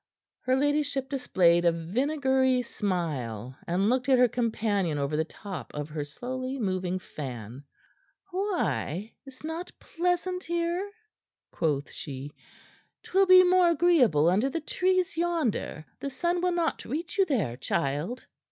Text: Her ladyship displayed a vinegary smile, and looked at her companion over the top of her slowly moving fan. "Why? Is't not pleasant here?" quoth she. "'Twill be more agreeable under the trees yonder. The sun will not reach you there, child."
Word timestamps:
Her 0.45 0.55
ladyship 0.55 1.09
displayed 1.09 1.63
a 1.63 1.71
vinegary 1.71 2.63
smile, 2.63 3.55
and 3.67 3.87
looked 3.87 4.09
at 4.09 4.17
her 4.17 4.27
companion 4.27 4.97
over 4.97 5.15
the 5.15 5.23
top 5.23 5.71
of 5.75 5.89
her 5.89 6.03
slowly 6.03 6.57
moving 6.57 6.97
fan. 6.97 7.65
"Why? 8.31 9.13
Is't 9.27 9.43
not 9.43 9.71
pleasant 9.79 10.43
here?" 10.45 10.89
quoth 11.51 11.91
she. 11.91 12.33
"'Twill 13.03 13.27
be 13.27 13.43
more 13.43 13.69
agreeable 13.69 14.27
under 14.27 14.49
the 14.49 14.59
trees 14.59 15.17
yonder. 15.17 15.85
The 15.99 16.09
sun 16.09 16.41
will 16.41 16.51
not 16.51 16.83
reach 16.83 17.19
you 17.19 17.25
there, 17.25 17.55
child." 17.55 18.25